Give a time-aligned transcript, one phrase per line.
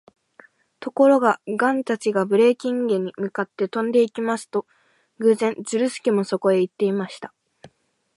[0.79, 4.65] ところが、ガンたちがブレーキンゲに向かって飛んでいきますと、
[5.19, 7.31] 偶然、ズルスケもそこへいっていました。